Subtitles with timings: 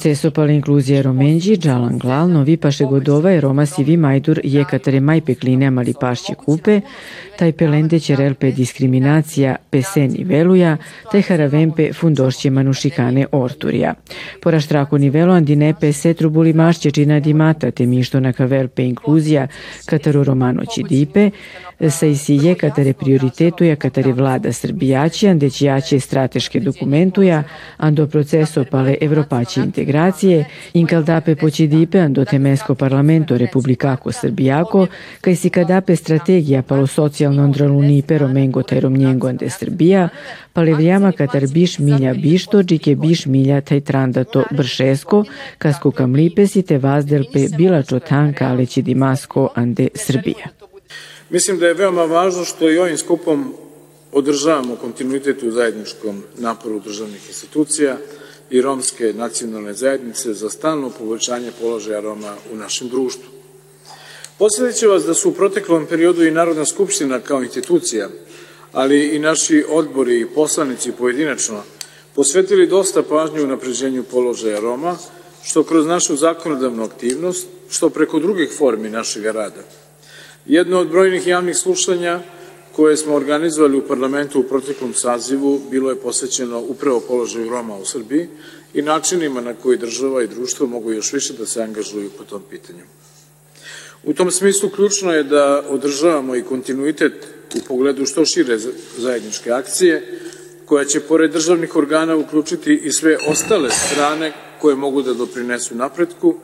[0.00, 5.94] Proceso pala inkluzija Romenđi, Džalan Glal, Novi Paše Godova Roma Sivi Majdur Jekatare Majpekline Amali
[6.00, 6.80] Pašće Kupe,
[7.40, 10.76] taj pelende Čerelpe diskriminacija Pese Niveluja,
[11.12, 13.94] taj Haravempe Fundošće Manušikane Orturija.
[14.42, 19.46] Poraštrako nivelo andine Pese Trubuli Mašće Čina Dimata, te mišto na kavelpe inkluzija
[19.86, 21.30] Kataru Romano Čidipe,
[21.88, 27.42] sa isi Jekatare prioritetuja Katare vlada Srbijaći, andećijaće strateške dokumentuja,
[27.76, 30.44] ando proceso pale Evropaći integracije,
[30.74, 34.86] incaldape pocidipe ando temesko parlamento republikako Srbijako,
[35.20, 40.08] kaj si kadape strategija palo socijalno andralunipe romengo taj romnjengo ande Srbija,
[40.52, 45.24] pale vrijama katar biš milja bišto, džike biš milja taj trandato bršesko,
[45.58, 50.48] kasko kam lipesite vazdelpe bila čotanka aleći dimasko ande Srbija.
[51.30, 53.54] Mislim da je veoma važno što i ovim skupom
[54.12, 57.96] održavamo kontinuitet u zajedničkom naporu državnih institucija,
[58.50, 63.39] i romske nacionalne zajednice za stalno poboljšanje položaja Roma u našem društvu.
[64.40, 68.08] Posledit ću vas da su u proteklom periodu i Narodna skupština kao institucija,
[68.72, 71.62] ali i naši odbori i poslanici pojedinačno
[72.14, 74.96] posvetili dosta pažnju napređenju položaja Roma,
[75.42, 79.62] što kroz našu zakonodavnu aktivnost, što preko drugih formi našeg rada.
[80.46, 82.20] Jedno od brojnih javnih slušanja
[82.76, 87.84] koje smo organizovali u parlamentu u proteklom sazivu bilo je posvećeno upravo položaju Roma u
[87.84, 88.28] Srbiji
[88.74, 92.42] i načinima na koji država i društvo mogu još više da se angažuju po tom
[92.50, 92.84] pitanju.
[94.04, 97.12] U tom smislu ključno je da održavamo i kontinuitet
[97.56, 98.58] u pogledu što šire
[98.98, 100.18] zajedničke akcije,
[100.64, 106.34] koja će pored državnih organa uključiti i sve ostale strane koje mogu da doprinesu napretku,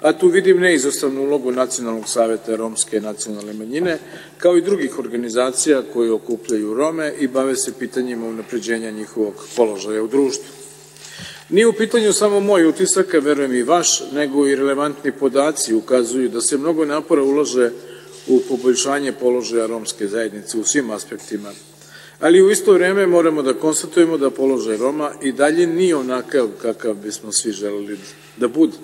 [0.00, 3.98] a tu vidim neizostavnu ulogu Nacionalnog saveta Romske nacionalne manjine,
[4.38, 10.08] kao i drugih organizacija koje okupljaju Rome i bave se pitanjima unapređenja njihovog položaja u
[10.08, 10.44] društvu.
[11.50, 16.40] Nije u pitanju samo moj utisak, verujem i vaš, nego i relevantni podaci ukazuju da
[16.40, 17.70] se mnogo napora ulaže
[18.28, 21.52] u poboljšanje položaja romske zajednice u svim aspektima.
[22.20, 26.94] Ali u isto vreme moramo da konstatujemo da položaj Roma i dalje nije onakav kakav
[26.94, 27.98] bismo svi želeli
[28.36, 28.76] da bude.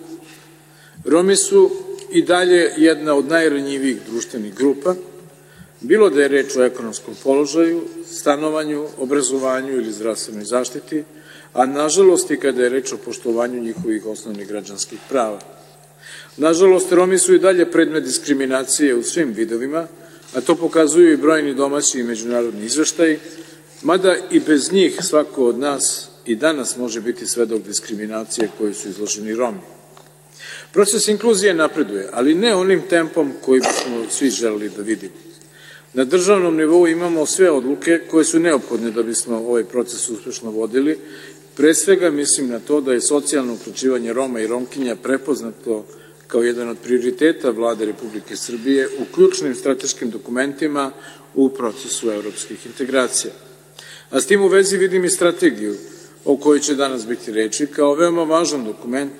[1.05, 1.71] Romi su
[2.13, 4.95] i dalje jedna od najranjivijih društvenih grupa,
[5.81, 11.05] bilo da je reč o ekonomskom položaju, stanovanju, obrazovanju ili zdravstvenoj zaštiti,
[11.57, 15.41] a nažalost i kada je reč o poštovanju njihovih osnovnih građanskih prava.
[16.37, 19.87] Nažalost, Romi su i dalje predmet diskriminacije u svim vidovima,
[20.35, 23.19] a to pokazuju i brojni domaći i međunarodni izveštaj,
[23.83, 28.89] mada i bez njih svako od nas i danas može biti svedok diskriminacije koje su
[28.89, 29.61] izloženi Romi.
[30.73, 35.15] Proces inkluzije napreduje, ali ne onim tempom koji bismo svi želeli da vidimo.
[35.97, 40.99] Na državnom nivou imamo sve odluke koje su neophodne da bismo ovaj proces uspešno vodili.
[41.57, 45.87] Pre svega mislim na to da je socijalno uključivanje Roma i Romkinja prepoznato
[46.27, 50.93] kao jedan od prioriteta vlade Republike Srbije u ključnim strateškim dokumentima
[51.35, 53.33] u procesu evropskih integracija.
[54.11, 55.77] A s tim u vezi vidim i strategiju
[56.25, 59.13] o kojoj će danas biti reči kao veoma važan dokument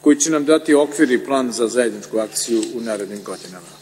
[0.00, 3.72] koji će nam dati okvir i plan za zajedničku akciju u narednim godinama.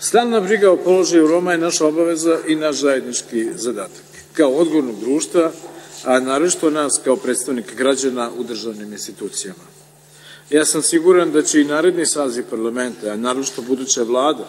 [0.00, 4.04] Stalna briga o položaju Roma je naša obaveza i naš zajednički zadatak.
[4.32, 5.52] Kao odgovornog društva,
[6.04, 9.64] a narešto nas kao predstavnik građana u državnim institucijama.
[10.50, 14.48] Ja sam siguran da će i naredni saziv parlamenta, a naročito buduća vlada,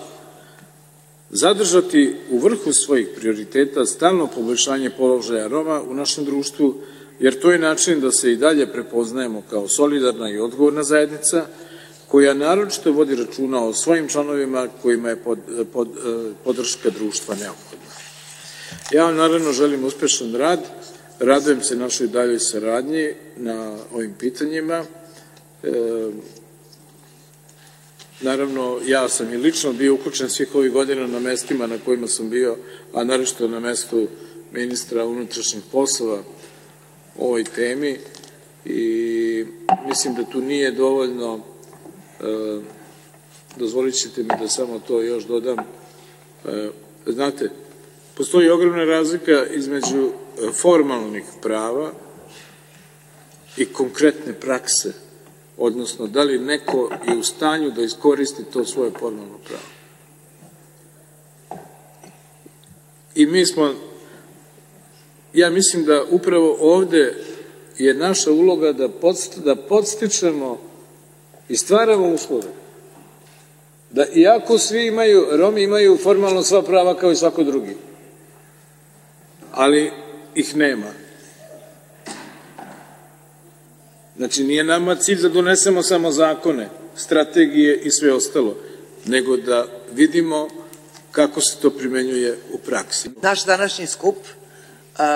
[1.29, 6.75] zadržati u vrhu svojih prioriteta stalno poboljšanje položaja Roma u našem društvu
[7.19, 11.45] jer to je način da se i dalje prepoznajemo kao solidarna i odgovorna zajednica,
[12.07, 15.39] koja naročito vodi računa o svojim članovima kojima je pod,
[15.73, 15.87] pod,
[16.43, 17.85] podrška društva neophodna.
[18.91, 20.59] Ja vam naravno želim uspešan rad,
[21.19, 24.85] radujem se našoj daljoj saradnji na ovim pitanjima.
[25.63, 25.71] E,
[28.21, 32.29] naravno, ja sam i lično bio uključen svih ovih godina na mestima na kojima sam
[32.29, 32.57] bio,
[32.93, 34.07] a naročito na mestu
[34.51, 36.23] ministra unutrašnjih poslova
[37.17, 37.99] ovoj temi
[38.65, 39.45] i
[39.87, 42.59] mislim da tu nije dovoljno, e,
[43.55, 45.57] dozvolit ćete mi da samo to još dodam,
[46.45, 46.69] e,
[47.05, 47.49] znate,
[48.17, 50.11] postoji ogromna razlika između
[50.51, 51.91] formalnih prava
[53.57, 54.93] i konkretne prakse,
[55.57, 59.63] odnosno da li neko je u stanju da iskoristi to svoje formalno pravo.
[63.15, 63.73] I mi smo
[65.33, 67.15] ja mislim da upravo ovde
[67.77, 70.57] je naša uloga da, podst, da podstičemo
[71.49, 72.47] i stvaramo uslove.
[73.91, 77.75] Da iako svi imaju, Romi imaju formalno sva prava kao i svako drugi,
[79.51, 79.91] ali
[80.35, 80.87] ih nema.
[84.17, 88.57] Znači, nije nama cilj da donesemo samo zakone, strategije i sve ostalo,
[89.05, 90.47] nego da vidimo
[91.11, 93.09] kako se to primenjuje u praksi.
[93.21, 94.15] Naš današnji skup,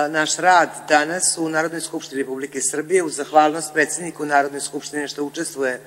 [0.09, 5.81] naš rad danas u Narodnoj skupštini Republike Srbije, u zahvalnost predsedniku Narodne skupštine što učestvuje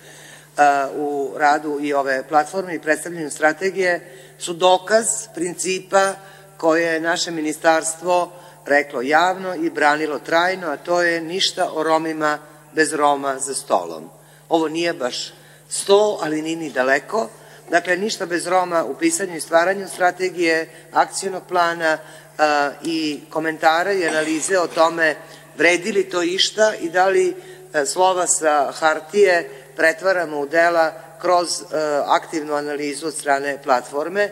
[0.96, 4.00] u radu i ove platforme i predstavljanju strategije,
[4.38, 6.14] su dokaz principa
[6.56, 8.32] koje je naše ministarstvo
[8.70, 12.38] reklo javno i branilo trajno, a to je ništa o Romima
[12.72, 14.10] bez Roma za stolom.
[14.48, 15.32] Ovo nije baš
[15.68, 17.28] sto, ali ni ni daleko.
[17.70, 21.98] Dakle, ništa bez Roma u pisanju i stvaranju strategije, akcijnog plana
[22.38, 25.16] a, i komentara i analize o tome
[25.56, 27.34] vredi li to išta i da li
[27.72, 34.30] a, slova sa hartije pretvaramo u dela kroz a, aktivnu analizu od strane platforme.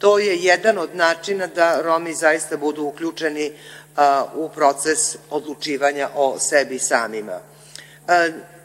[0.00, 3.52] To je jedan od načina da Romi zaista budu uključeni
[4.34, 7.38] u proces odlučivanja o sebi samima.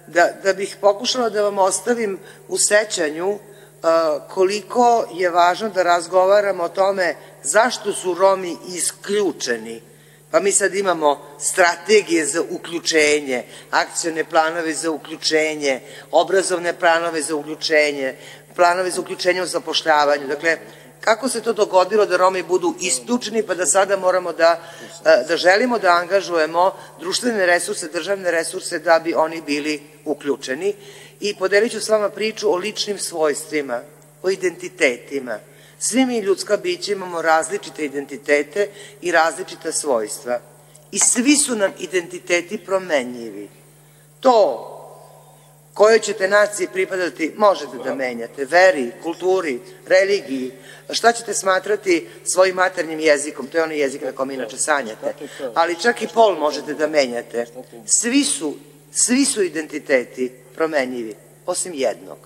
[0.08, 3.40] Da, da bih pokušala da vam ostavim u sećanju
[4.30, 9.82] koliko je važno da razgovaramo o tome zašto su Romi isključeni.
[10.32, 15.82] Pa mi sad imamo strategije za uključenje, akcione planove za uključenje,
[16.12, 18.16] obrazovne planove za uključenje,
[18.56, 20.28] planove za uključenje u zapošljavanju.
[20.28, 20.58] Dakle,
[21.06, 24.62] kako se to dogodilo da Romi budu isključeni pa da sada moramo da,
[25.06, 30.74] e, da želimo da angažujemo društvene resurse, državne resurse da bi oni bili uključeni
[31.20, 33.82] i podelit ću s vama priču o ličnim svojstvima,
[34.24, 35.40] o identitetima.
[35.80, 38.70] Svi mi ljudska bića imamo različite identitete
[39.02, 40.40] i različita svojstva.
[40.92, 43.50] I svi su nam identiteti promenljivi.
[44.20, 44.72] To
[45.76, 50.52] kojoj ćete naciji pripadati možete da menjate, veri, kulturi, religiji,
[50.90, 55.14] šta ćete smatrati svojim maternjim jezikom, to je onaj jezik na kom inače sanjate,
[55.54, 57.46] ali čak i pol možete da menjate.
[57.86, 58.56] Svi su,
[58.92, 62.18] svi su identiteti promenljivi, osim jednog.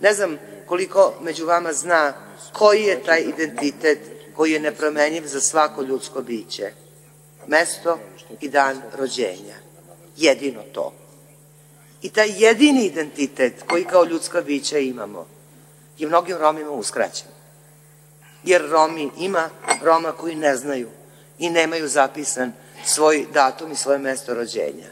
[0.00, 2.12] Ne znam koliko među vama zna
[2.52, 3.98] koji je taj identitet
[4.36, 6.72] koji je nepromenjiv za svako ljudsko biće.
[7.46, 7.98] Mesto
[8.40, 9.56] i dan rođenja.
[10.16, 11.03] Jedino to.
[12.04, 15.26] I taj jedini identitet koji kao ljudska bića imamo
[15.98, 17.28] je mnogim Romima uskraćen.
[18.42, 19.50] Jer Romi ima
[19.82, 20.88] Roma koji ne znaju
[21.38, 22.52] i nemaju zapisan
[22.84, 24.88] svoj datum i svoje mesto rođenja.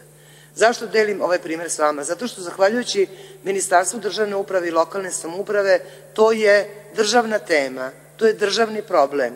[0.55, 2.05] Zašto delim ovaj primer s vama?
[2.05, 3.07] Zato što zahvaljujući
[3.43, 5.79] Ministarstvu državne uprave i lokalne samouprave
[6.15, 9.35] to je državna tema, to je državni problem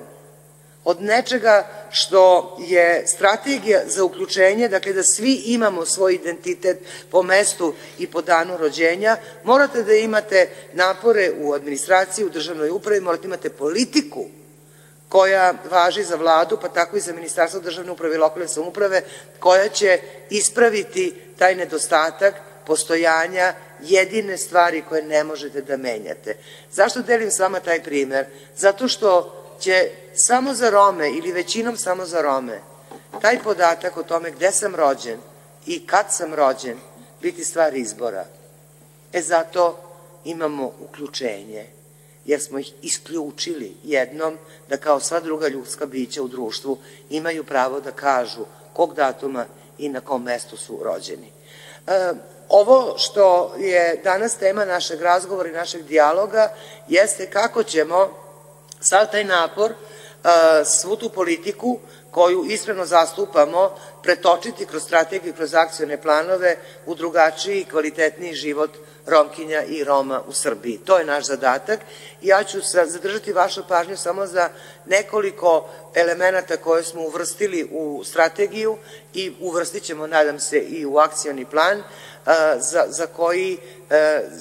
[0.86, 6.78] od nečega što je strategija za uključenje, dakle da svi imamo svoj identitet
[7.10, 13.00] po mestu i po danu rođenja, morate da imate napore u administraciji, u državnoj upravi,
[13.00, 14.24] morate da imate politiku
[15.08, 19.02] koja važi za vladu, pa tako i za Ministarstvo državne uprave i lokalne samuprave,
[19.38, 19.98] koja će
[20.30, 22.34] ispraviti taj nedostatak
[22.66, 26.36] postojanja jedine stvari koje ne možete da menjate.
[26.72, 28.26] Zašto delim s vama taj primer?
[28.56, 32.60] Zato što će samo za Rome ili većinom samo za Rome
[33.20, 35.18] taj podatak o tome gde sam rođen
[35.66, 36.78] i kad sam rođen
[37.22, 38.24] biti stvar izbora.
[39.12, 39.78] E zato
[40.24, 41.66] imamo uključenje,
[42.24, 46.78] jer smo ih isključili jednom da kao sva druga ljudska bića u društvu
[47.10, 49.44] imaju pravo da kažu kog datuma
[49.78, 51.30] i na kom mestu su rođeni.
[51.86, 52.12] E,
[52.48, 56.54] ovo što je danas tema našeg razgovora i našeg dijaloga
[56.88, 58.26] jeste kako ćemo
[58.80, 59.72] Sav taj napor,
[60.64, 61.78] svu tu politiku
[62.10, 66.56] koju ispravno zastupamo, pretočiti kroz strategiju, kroz akcione planove
[66.86, 68.70] u drugačiji i kvalitetniji život
[69.06, 70.78] Romkinja i Roma u Srbiji.
[70.84, 71.80] To je naš zadatak
[72.22, 74.48] ja ću zadržati vašu pažnju samo za
[74.86, 78.76] nekoliko elemenata koje smo uvrstili u strategiju
[79.14, 81.82] i uvrstit ćemo, nadam se, i u akcioni plan,
[82.58, 83.58] za, za koji,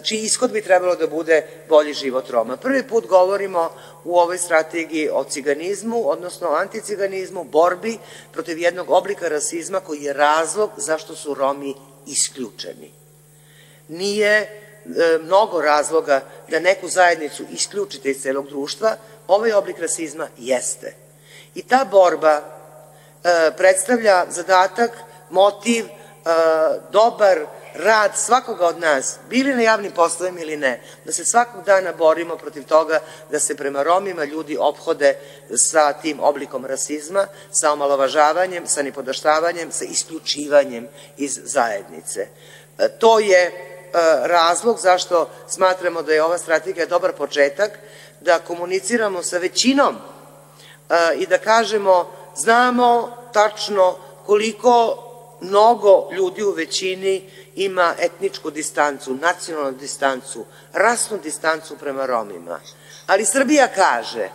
[0.04, 2.58] čiji ishod bi trebalo da bude bolji život Roma.
[2.58, 3.70] Prvi put govorimo
[4.04, 7.98] u ovoj strategiji o ciganizmu, odnosno o anticiganizmu, borbi
[8.32, 11.76] protiv jednog oblika rasizma koji je razlog zašto su Romi
[12.06, 12.92] isključeni.
[13.88, 14.48] Nije e,
[15.22, 18.96] mnogo razloga da neku zajednicu isključite iz celog društva,
[19.28, 20.94] ovaj oblik rasizma jeste.
[21.56, 22.42] I ta borba e,
[23.58, 24.92] predstavlja zadatak,
[25.30, 25.90] motiv, e,
[26.92, 27.46] dobar
[27.78, 32.38] rad svakoga od nas, bili na javnim poslovima ili ne, da se svakog dana borimo
[32.38, 33.00] protiv toga
[33.32, 35.16] da se prema Romima ljudi ophode
[35.56, 42.28] sa tim oblikom rasizma, sa omalovažavanjem, sa nipodaštavanjem, sa isključivanjem iz zajednice.
[42.78, 43.52] E, to je e,
[44.24, 47.72] razlog zašto smatramo da je ova strategija dobar početak,
[48.22, 55.05] da komuniciramo sa većinom e, i da kažemo znamo tačno koliko
[55.42, 62.60] mnogo ljudi u većini ima etničku distancu, nacionalnu distancu, rasnu distancu prema Romima.
[63.08, 64.30] Ali Srbija kaže,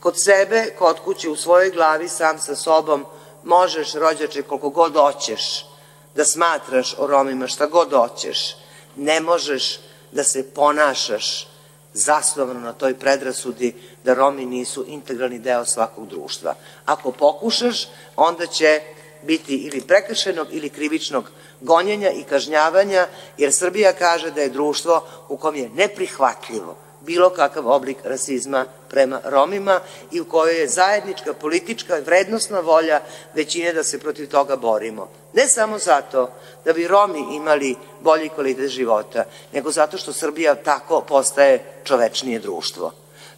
[0.00, 3.04] kod sebe, kod kuće, u svojoj glavi, sam sa sobom,
[3.44, 5.66] možeš, rođače, koliko god hoćeš,
[6.14, 8.56] da smatraš o Romima šta god hoćeš.
[8.96, 9.80] Ne možeš
[10.12, 11.48] da se ponašaš
[11.94, 13.74] zasnovano na toj predrasudi
[14.04, 16.54] da Romi nisu integralni deo svakog društva.
[16.84, 18.80] Ako pokušaš, onda će
[19.26, 23.06] biti ili prekršenog ili krivičnog gonjenja i kažnjavanja,
[23.38, 26.76] jer Srbija kaže da je društvo u kom je neprihvatljivo
[27.06, 29.80] bilo kakav oblik rasizma prema Romima
[30.12, 33.00] i u kojoj je zajednička politička vrednostna volja
[33.34, 35.08] većine da se protiv toga borimo.
[35.32, 36.30] Ne samo zato
[36.64, 42.92] da bi Romi imali bolji kvalitet života, nego zato što Srbija tako postaje čovečnije društvo.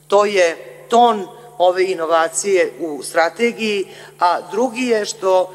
[0.07, 0.57] To je
[0.89, 1.27] ton
[1.59, 3.87] ove inovacije u strategiji,
[4.19, 5.55] a drugi je što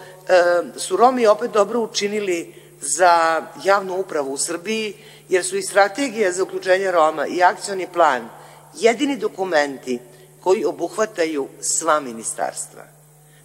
[0.78, 4.94] su Romi opet dobro učinili za javnu upravu u Srbiji,
[5.30, 8.30] jer su i strategija za uključenje Roma i akcioni plan
[8.74, 10.00] jedini dokumenti
[10.44, 12.84] koji obuhvataju sva ministarstva.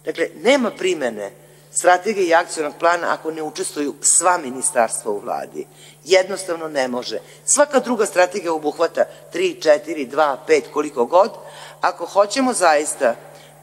[0.05, 1.31] Dakle, nema primene
[1.71, 5.65] strategije i akcionog plana ako ne učestvuju sva ministarstva u vladi.
[6.03, 7.19] Jednostavno ne može.
[7.45, 9.03] Svaka druga strategija obuhvata
[9.33, 11.31] 3, 4, 2, 5, koliko god.
[11.81, 13.15] Ako hoćemo zaista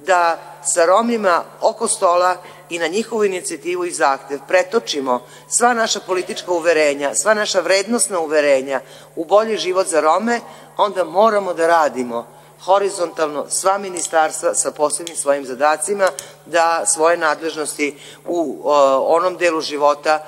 [0.06, 2.36] da sa Romima oko stola
[2.70, 8.80] i na njihovu inicijativu i zahtev pretočimo sva naša politička uverenja, sva naša vrednostna uverenja
[9.16, 10.40] u bolji život za Rome,
[10.76, 12.26] onda moramo da radimo
[12.64, 16.08] horizontalno sva ministarstva sa posebnim svojim zadacima
[16.46, 18.60] da svoje nadležnosti u
[19.06, 20.26] onom delu života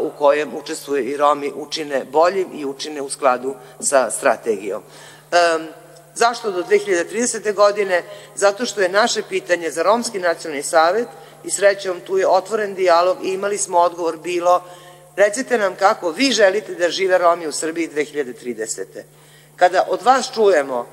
[0.00, 4.82] u kojem učestvuje i Romi učine boljim i učine u skladu sa strategijom.
[6.20, 7.54] Zašto do 2030.
[7.54, 8.02] godine?
[8.34, 11.08] Zato što je naše pitanje za Romski nacionalni savet
[11.44, 14.62] i srećom tu je otvoren dijalog i imali smo odgovor bilo
[15.16, 18.84] recite nam kako vi želite da žive Romi u Srbiji 2030.
[19.56, 20.86] Kada od vas čujemo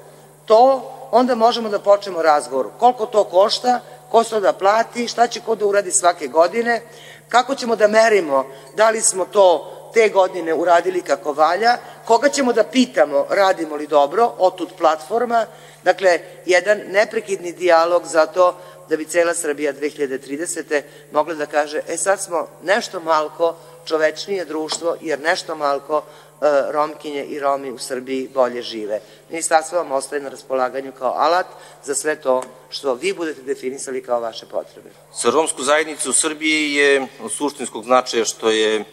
[0.46, 2.68] to, onda možemo da počnemo razgovor.
[2.80, 3.80] Koliko to košta,
[4.12, 6.82] ko se da plati, šta će ko da uradi svake godine,
[7.30, 12.54] kako ćemo da merimo da li smo to te godine uradili kako valja, koga ćemo
[12.54, 15.46] da pitamo radimo li dobro, otud platforma,
[15.84, 18.56] dakle, jedan neprekidni dijalog za to
[18.90, 20.82] da bi cela Srbija 2030.
[21.12, 27.24] mogla da kaže, e sad smo nešto malko čovečnije društvo, jer nešto malko e, Romkinje
[27.24, 29.00] i Romi u Srbiji bolje žive.
[29.30, 31.48] Ministarstvo vam ostaje na raspolaganju kao alat
[31.84, 34.90] za sve to što vi budete definisali kao vaše potrebe.
[35.14, 38.84] Sa romsku zajednicu u Srbiji je suštinskog značaja što je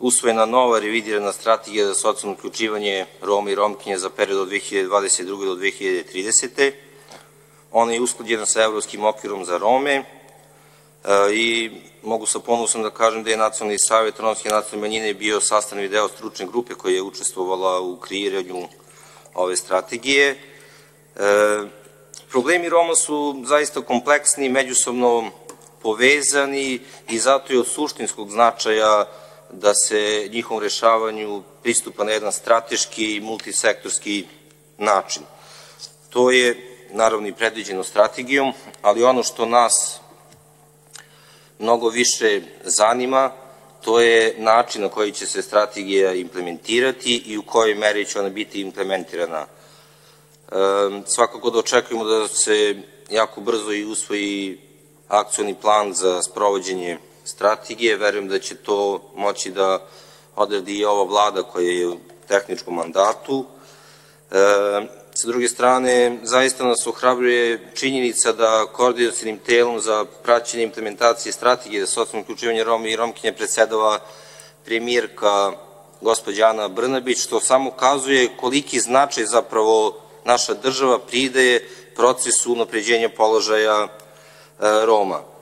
[0.00, 5.44] usvojena nova revidirana strategija za socijalno uključivanje Roma i Romkinja za period od 2022.
[5.44, 6.72] do 2030.
[7.72, 10.04] Ona je usklađena sa evropskim okvirom za Rome e,
[11.32, 11.70] i
[12.02, 16.08] mogu sa ponosom da kažem da je Nacionalni savjet Romske nacionalne manjine bio sastavni deo
[16.08, 18.68] stručne grupe koja je učestvovala u kreiranju
[19.34, 20.30] ove strategije.
[20.30, 20.38] E,
[22.30, 25.30] problemi Roma su zaista kompleksni, međusobno
[25.82, 29.06] povezani i zato je od suštinskog značaja
[29.50, 34.24] da se njihovom rešavanju pristupa na jedan strateški i multisektorski
[34.78, 35.22] način.
[36.10, 40.00] To je naravno i predviđeno strategijom, ali ono što nas
[41.58, 43.32] mnogo više zanima,
[43.84, 48.28] to je način na koji će se strategija implementirati i u kojoj meri će ona
[48.28, 49.46] biti implementirana.
[51.06, 52.76] Svakako da očekujemo da se
[53.10, 54.60] jako brzo i usvoji
[55.08, 57.96] akcioni plan za sprovođenje strategije.
[57.96, 59.86] Verujem da će to moći da
[60.36, 61.96] odredi i ova vlada koja je u
[62.28, 63.44] tehničkom mandatu.
[64.30, 64.36] E,
[65.14, 71.86] sa druge strane, zaista nas ohrabruje činjenica da koordinacijnim telom za praćenje implementacije strategije za
[71.86, 73.98] socijalno uključivanje Roma i Romkinje predsedava
[74.64, 75.52] premijerka
[76.00, 83.84] gospođa Ana Brnabić, što samo ukazuje koliki značaj zapravo naša država pridaje procesu unapređenja položaja
[83.84, 83.88] e,
[84.86, 85.35] Roma.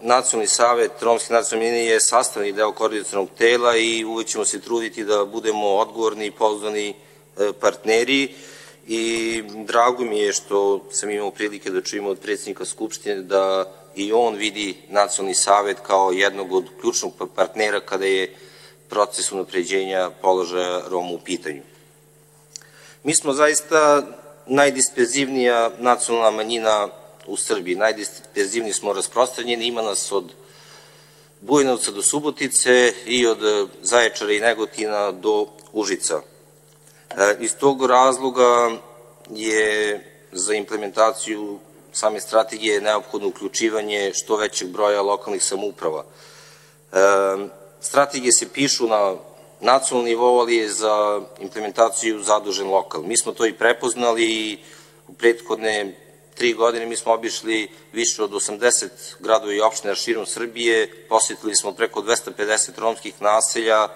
[0.00, 5.04] Nacionalni savet Romske nacionalne manjine je sastavni deo koordinacijnog tela i uvek ćemo se truditi
[5.04, 8.34] da budemo odgovorni i pozvani e, partneri
[8.86, 14.12] i drago mi je što sam imao prilike da čujemo od predsjednika Skupštine da i
[14.12, 18.34] on vidi Nacionalni savet kao jednog od ključnog partnera kada je
[18.88, 21.62] proces unapređenja položaja Roma u pitanju.
[23.02, 24.02] Mi smo zaista
[24.46, 26.88] najdisperzivnija nacionalna manjina
[27.26, 27.76] u Srbiji.
[27.76, 30.32] Najdisperzivniji smo rasprostranjeni, ima nas od
[31.40, 36.20] Bujnovca do Subotice i od Zaječara i Negotina do Užica.
[37.10, 38.70] E, iz tog razloga
[39.30, 40.00] je
[40.32, 41.58] za implementaciju
[41.92, 46.04] same strategije neophodno uključivanje što većeg broja lokalnih samouprava.
[47.80, 49.16] strategije se pišu na
[49.60, 53.02] nacionalnom nivou, ali je za implementaciju zadužen lokal.
[53.02, 54.58] Mi smo to i prepoznali i
[55.08, 55.94] u prethodne
[56.34, 61.72] tri godine mi smo obišli više od 80 gradova i opština širom Srbije, posjetili smo
[61.72, 63.88] preko 250 romskih naselja,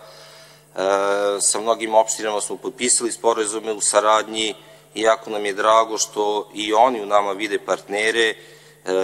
[1.41, 4.55] sa mnogim opštinama smo potpisali sporazume u saradnji.
[4.95, 8.35] I jako nam je drago što i oni u nama vide partnere.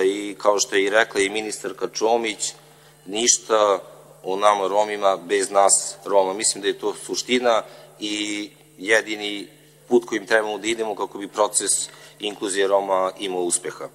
[0.04, 2.52] I kao što je i rekla i ministarka Čomić,
[3.06, 3.78] ništa
[4.22, 6.32] o nama Romima bez nas Roma.
[6.32, 7.62] Mislim da je to suština
[8.00, 9.48] i jedini
[9.88, 11.88] put kojim trebamo da idemo kako bi proces
[12.26, 13.88] inkluzije Roma imao uspeha.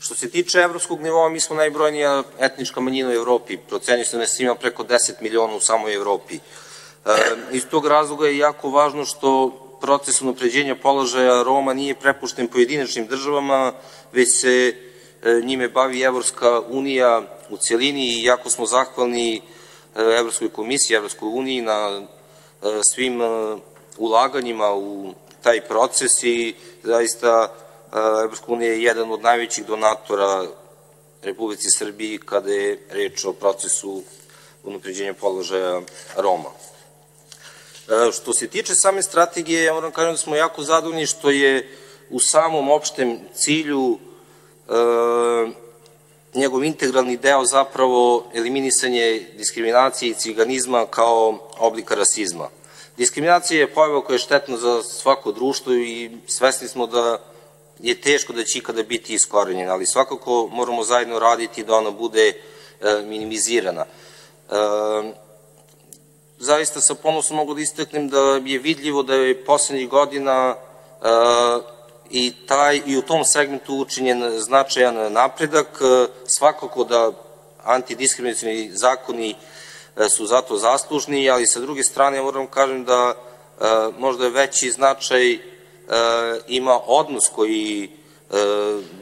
[0.00, 3.56] Što se tiče evropskog nivoa, mi smo najbrojnija etnička manjina u Evropi.
[3.56, 6.34] Procenio se da nas ima preko 10 miliona u samoj Evropi.
[6.34, 6.40] E,
[7.52, 13.72] iz tog razloga je jako važno što proces unapređenja položaja Roma nije prepušten pojedinačnim državama,
[14.12, 14.74] već se
[15.22, 19.40] e, njime bavi Evropska unija u celini i jako smo zahvalni e,
[20.18, 22.06] Evropskoj komisiji, Evropskoj uniji na
[22.94, 23.20] svim
[23.98, 27.52] ulaganjima u taj proces i zaista
[28.22, 30.46] Evropska unija je jedan od najvećih donatora
[31.22, 34.02] Republici Srbiji kada je reč o procesu
[34.64, 35.80] unapređenja položaja
[36.16, 36.50] Roma.
[38.12, 41.76] Što se tiče same strategije, ja moram kažem da smo jako zadovoljni što je
[42.10, 43.98] u samom opštem cilju
[46.34, 52.48] njegov integralni deo zapravo eliminisanje diskriminacije i ciganizma kao oblika rasizma.
[52.96, 57.18] Diskriminacija je pojava koja je štetna za svako društvo i svesni smo da
[57.78, 62.32] je teško da će ikada biti iskorenjena, ali svakako moramo zajedno raditi da ona bude
[63.04, 63.84] minimizirana
[66.42, 71.62] zaista sa ponosom mogu da istaknem da je vidljivo da je poslednjih godina uh,
[72.10, 75.80] i taj i u tom segmentu učinjen značajan napredak.
[76.26, 77.12] Svakako da
[77.64, 79.34] antidiskriminacijni zakoni
[80.16, 83.14] su zato zaslužni, ali sa druge strane moram kažem da
[83.98, 85.38] možda je veći značaj
[86.48, 87.90] ima odnos koji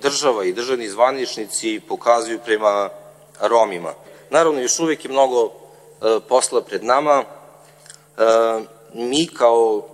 [0.03, 2.89] država i državni zvaničnici pokazuju prema
[3.41, 3.93] Romima.
[4.31, 5.61] Naravno, još uvek je mnogo
[6.01, 7.25] E, posla pred nama.
[7.25, 8.25] E,
[8.95, 9.89] mi kao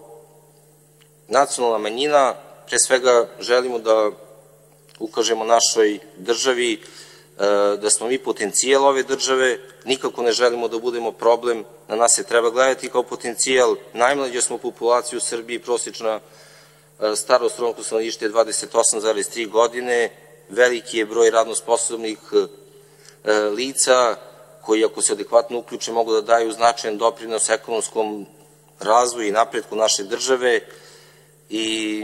[1.29, 2.35] nacionalna manjina
[2.67, 4.11] pre svega želimo da
[4.99, 6.79] ukažemo našoj državi e,
[7.81, 12.25] da smo mi potencijal ove države, nikako ne želimo da budemo problem, na nas se
[12.25, 16.21] treba gledati kao potencijal, najmlađa smo populaciju u Srbiji, prosječna
[17.17, 20.11] starost romskog stanovništva je 28,3 godine,
[20.49, 22.19] veliki je broj radno sposobnih
[23.53, 24.17] lica,
[24.63, 28.27] koji ako se adekvatno uključe mogu da daju značajan doprinos ekonomskom
[28.81, 30.61] razvoju i napretku naše države
[31.51, 32.03] i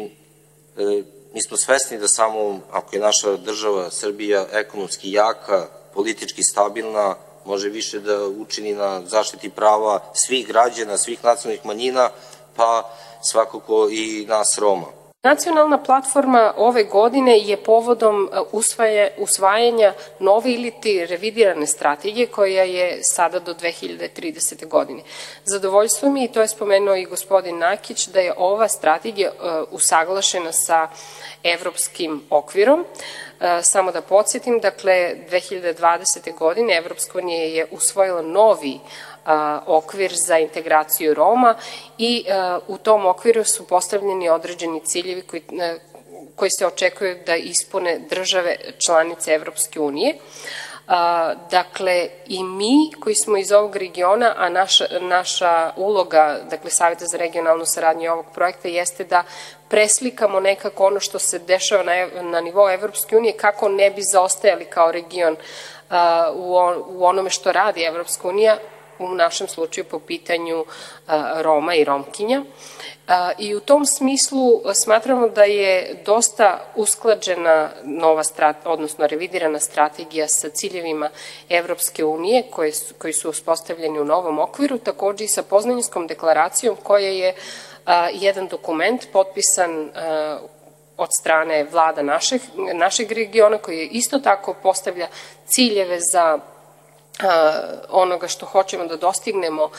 [0.77, 1.03] e,
[1.35, 7.15] mi smo svesni da samo ako je naša država Srbija ekonomski jaka, politički stabilna,
[7.45, 12.11] može više da učini na zaštiti prava svih građana, svih nacionalnih manjina,
[12.57, 12.91] pa
[13.23, 15.02] svakako i nas Roma.
[15.25, 22.63] Nacionalna platforma ove godine je povodom e, usvaje, usvajanja nove ili ti revidirane strategije koja
[22.63, 24.67] je sada do 2030.
[24.67, 25.03] godine.
[25.45, 30.53] Zadovoljstvo mi, i to je spomenuo i gospodin Nakić, da je ova strategija uh, usaglašena
[30.53, 30.89] sa
[31.43, 32.81] evropskim okvirom.
[32.81, 36.39] Uh, samo da podsjetim, dakle, 2020.
[36.39, 38.81] godine Evropska unija je usvojila novi
[39.67, 41.55] okvir za integraciju Roma
[41.99, 42.25] i
[42.69, 45.43] u tom okviru su postavljeni određeni ciljevi koji,
[46.37, 48.57] koji se očekuju da ispune države
[48.87, 50.15] članice Evropske unije.
[51.51, 57.19] dakle, i mi koji smo iz ovog regiona, a naša, naša uloga, dakle, Savjeta za
[57.19, 59.25] regionalnu saradnju ovog projekta jeste da
[59.69, 64.65] preslikamo nekako ono što se dešava na, na nivou Evropske unije, kako ne bi zaostajali
[64.65, 65.37] kao region
[66.35, 68.59] u, on, u onome što radi Evropska unija,
[69.07, 70.65] u našem slučaju po pitanju
[71.37, 72.43] Roma i Romkinja.
[73.39, 80.49] I u tom smislu smatramo da je dosta usklađena nova strat, odnosno revidirana strategija sa
[80.49, 81.11] ciljevima
[81.49, 86.77] Evropske unije koje su, koji su uspostavljeni u novom okviru, takođe i sa poznanjskom deklaracijom
[86.83, 87.35] koja je
[88.13, 89.91] jedan dokument potpisan
[90.97, 92.41] od strane vlada našeg,
[92.75, 95.09] našeg regiona koji isto tako postavlja
[95.47, 96.39] ciljeve za
[97.89, 99.71] onoga što hoćemo da dostignemo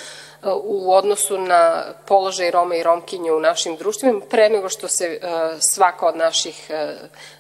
[0.64, 5.20] u odnosu na položaj Roma i Romkinja u našim društvima, pre nego što se
[5.60, 6.72] svaka od naših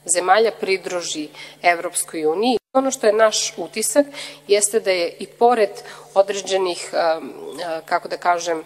[0.05, 1.29] zemalja pridruži
[1.61, 2.57] Evropskoj uniji.
[2.73, 4.05] Ono što je naš utisak
[4.47, 5.69] jeste da je i pored
[6.13, 6.91] određenih,
[7.85, 8.63] kako da kažem,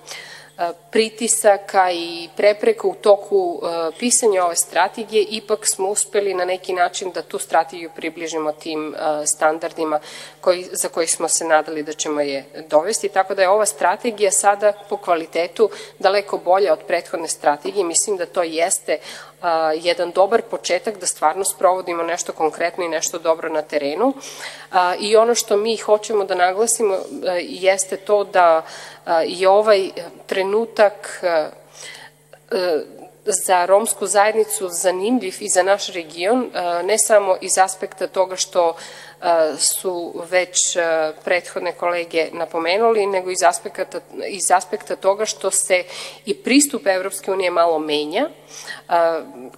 [0.92, 3.62] pritisaka i prepreka u toku
[4.00, 10.00] pisanja ove strategije, ipak smo uspeli na neki način da tu strategiju približimo tim standardima
[10.42, 14.32] koji, za koji smo se nadali da ćemo je dovesti, tako da je ova strategija
[14.32, 17.86] sada po kvalitetu daleko bolja od prethodne strategije.
[17.86, 18.98] Mislim da to jeste
[19.42, 24.14] a, jedan dobar početak da stvarno sprovodimo nešto konkretno i nešto dobro na terenu.
[24.72, 28.66] A, I ono što mi hoćemo da naglasimo a, jeste to da
[29.06, 29.90] a, je ovaj
[30.26, 31.50] trenutak a,
[32.52, 32.80] a,
[33.26, 36.52] za romsku zajednicu zanimljiv i za naš region,
[36.84, 38.76] ne samo iz aspekta toga što
[39.58, 40.78] su već
[41.24, 45.84] prethodne kolege napomenuli, nego iz aspekta, iz aspekta toga što se
[46.26, 48.30] i pristup Evropske unije malo menja.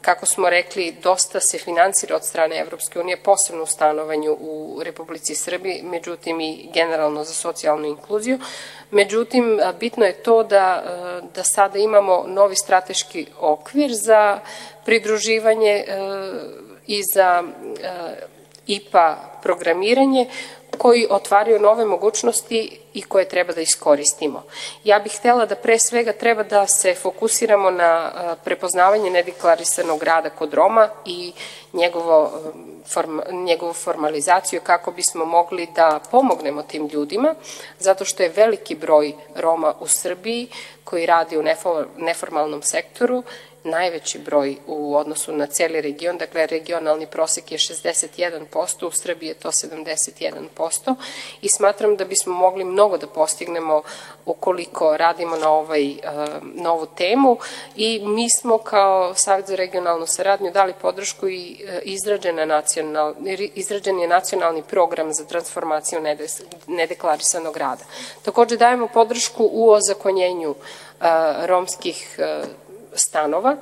[0.02, 5.36] Kako smo rekli, dosta se financira od strane Evropske unije, posebno u stanovanju u Republici
[5.36, 8.40] Srbiji, međutim i generalno za socijalnu inkluziju.
[8.92, 10.84] Međutim, bitno je to da,
[11.36, 14.40] da sada imamo novi strateški okvir za
[14.86, 15.86] pridruživanje
[16.88, 17.44] i za
[18.70, 20.30] IPA programiranje
[20.78, 24.44] koji otvaraju nove mogućnosti i koje treba da iskoristimo.
[24.84, 28.12] Ja bih htela da pre svega treba da se fokusiramo na
[28.44, 31.34] prepoznavanje nedeklarisanog rada kod Roma i
[31.74, 32.32] njegovo,
[32.88, 37.36] form, njegovu formalizaciju kako bismo mogli da pomognemo tim ljudima,
[37.80, 40.48] zato što je veliki broj Roma u Srbiji
[40.84, 41.44] koji radi u
[41.98, 43.24] neformalnom sektoru
[43.64, 49.34] najveći broj u odnosu na celi region, dakle regionalni prosek je 61%, u Srbiji je
[49.34, 50.96] to 71%
[51.42, 53.82] i smatram da bismo mogli mnogo da postignemo
[54.26, 55.96] ukoliko radimo na, ovaj,
[56.42, 57.38] na ovu temu
[57.76, 63.14] i mi smo kao Savjet za regionalnu saradnju dali podršku i izrađen, nacional,
[63.56, 66.00] izrađen je nacionalni program za transformaciju
[66.68, 67.84] nedeklarisanog rada.
[68.22, 70.56] Takođe dajemo podršku u ozakonjenju
[71.46, 72.20] romskih
[72.94, 73.58] stanova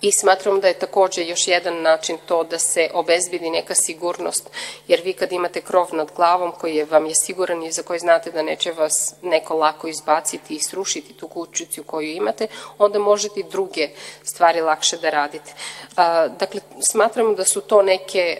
[0.00, 4.50] i smatram da je takođe još jedan način to da se obezbedi neka sigurnost,
[4.88, 7.98] jer vi kad imate krov nad glavom koji je, vam je siguran i za koji
[7.98, 12.46] znate da neće vas neko lako izbaciti i srušiti tu kućicu koju imate,
[12.78, 13.88] onda možete i druge
[14.22, 15.52] stvari lakše da radite.
[16.38, 18.38] Dakle, smatram da su to neke,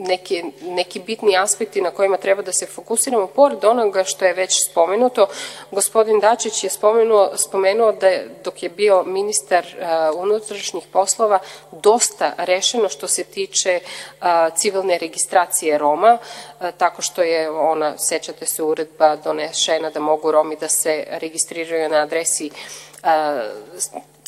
[0.00, 4.70] neke, neki bitni aspekti na kojima treba da se fokusiramo, pored onoga što je već
[4.70, 5.26] spomenuto.
[5.70, 11.38] Gospodin Dačić je spomenuo, spomenuo da je, dok je bio ministar uh, unutrašnjih poslova
[11.72, 13.80] dosta rešeno što se tiče
[14.20, 16.18] a, civilne registracije Roma,
[16.58, 21.88] a, tako što je ona, sećate se, uredba donešena da mogu Romi da se registriraju
[21.88, 22.50] na adresi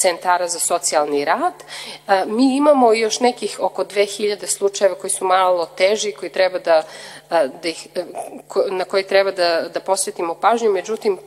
[0.03, 1.55] centara za socijalni rad.
[2.27, 6.83] Mi imamo još nekih oko 2000 slučajeva koji su malo teži, koji treba da,
[7.31, 7.89] da ih,
[8.71, 11.19] na koji treba da, da posvetimo pažnju, međutim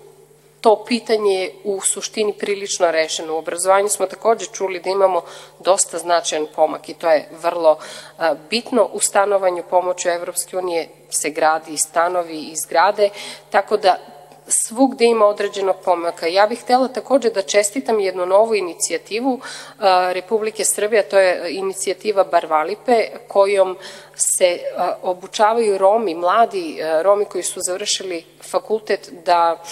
[0.62, 3.34] to pitanje je u suštini prilično rešeno.
[3.34, 5.22] U obrazovanju smo takođe čuli da imamo
[5.60, 7.78] dosta značajan pomak i to je vrlo
[8.50, 8.90] bitno.
[8.94, 13.10] U stanovanju pomoću Evropske unije se gradi i stanovi i zgrade,
[13.50, 14.15] tako da
[14.48, 16.28] svugde ima određenog pomaka.
[16.28, 19.40] Ja bih htela takođe da čestitam jednu novu inicijativu
[20.14, 23.78] Republike Srbije, to je inicijativa Barvalipe, kojom
[24.16, 24.60] se
[25.02, 29.64] obučavaju Romi, mladi Romi koji su završili fakultet da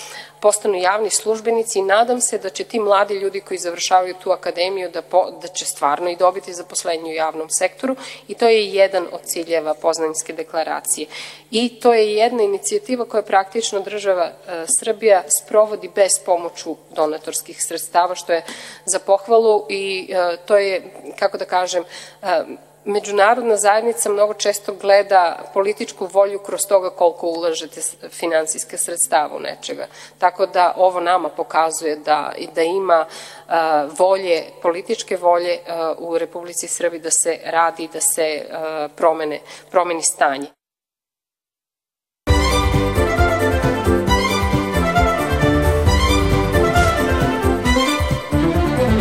[0.43, 4.89] postanu javni službenici i nadam se da će ti mladi ljudi koji završavaju tu akademiju
[4.91, 7.95] da, po, da će stvarno i dobiti zaposlenje u javnom sektoru
[8.27, 11.07] i to je jedan od ciljeva poznanjske deklaracije.
[11.51, 18.15] I to je jedna inicijativa koja praktično država e, Srbija sprovodi bez pomoću donatorskih sredstava,
[18.15, 18.43] što je
[18.85, 20.81] za pohvalu i e, to je,
[21.19, 21.83] kako da kažem,
[22.21, 22.43] e,
[22.85, 29.87] međunarodna zajednica mnogo često gleda političku volju kroz toga koliko ulažete finansijske sredstava u nečega.
[30.17, 33.05] Tako da ovo nama pokazuje da, da ima
[33.47, 39.39] a, volje, političke volje a, u Republici Srbiji da se radi, da se a, promene,
[39.71, 40.52] promeni stanje.